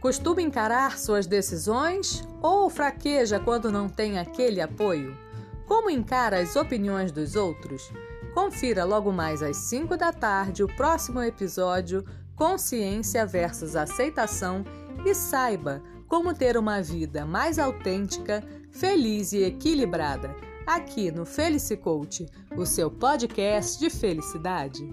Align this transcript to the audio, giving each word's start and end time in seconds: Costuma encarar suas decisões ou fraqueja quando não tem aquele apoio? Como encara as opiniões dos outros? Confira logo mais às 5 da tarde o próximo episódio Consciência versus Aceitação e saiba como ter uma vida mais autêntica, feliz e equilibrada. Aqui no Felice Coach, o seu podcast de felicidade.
Costuma 0.00 0.40
encarar 0.40 0.98
suas 0.98 1.26
decisões 1.26 2.26
ou 2.40 2.70
fraqueja 2.70 3.38
quando 3.38 3.70
não 3.70 3.86
tem 3.86 4.18
aquele 4.18 4.60
apoio? 4.60 5.14
Como 5.66 5.90
encara 5.90 6.40
as 6.40 6.56
opiniões 6.56 7.12
dos 7.12 7.36
outros? 7.36 7.92
Confira 8.32 8.84
logo 8.84 9.12
mais 9.12 9.42
às 9.42 9.56
5 9.58 9.98
da 9.98 10.10
tarde 10.10 10.64
o 10.64 10.74
próximo 10.74 11.22
episódio 11.22 12.02
Consciência 12.34 13.26
versus 13.26 13.76
Aceitação 13.76 14.64
e 15.04 15.14
saiba 15.14 15.82
como 16.08 16.32
ter 16.32 16.56
uma 16.56 16.80
vida 16.80 17.26
mais 17.26 17.58
autêntica, 17.58 18.42
feliz 18.72 19.32
e 19.32 19.42
equilibrada. 19.42 20.34
Aqui 20.66 21.10
no 21.10 21.26
Felice 21.26 21.76
Coach, 21.76 22.26
o 22.56 22.64
seu 22.64 22.90
podcast 22.90 23.78
de 23.78 23.90
felicidade. 23.90 24.88